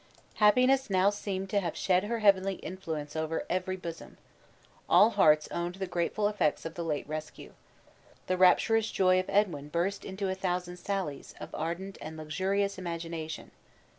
Happiness 0.37 0.89
now 0.89 1.11
seemed 1.11 1.51
to, 1.51 1.59
have 1.59 1.77
shed 1.77 2.05
her 2.05 2.21
heavenly 2.21 2.55
influence 2.55 3.15
over 3.15 3.45
every 3.51 3.75
bosom. 3.77 4.17
All 4.89 5.11
hearts 5.11 5.47
owned 5.51 5.75
the 5.75 5.85
grateful 5.85 6.27
effects 6.27 6.65
of 6.65 6.73
the 6.73 6.83
late 6.83 7.07
rescue. 7.07 7.53
The 8.25 8.35
rapturous 8.35 8.89
joy 8.89 9.19
of 9.19 9.29
Edwin 9.29 9.69
burst 9.69 10.03
into 10.03 10.27
a 10.27 10.33
thousand 10.33 10.77
sallies 10.77 11.35
of 11.39 11.53
ardent 11.53 11.99
and 12.01 12.17
luxurious 12.17 12.79
imagination. 12.79 13.51